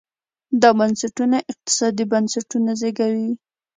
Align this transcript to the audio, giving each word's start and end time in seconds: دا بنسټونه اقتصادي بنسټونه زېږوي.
دا 0.61 0.69
بنسټونه 0.79 1.37
اقتصادي 1.51 2.05
بنسټونه 2.11 2.71
زېږوي. 2.81 3.29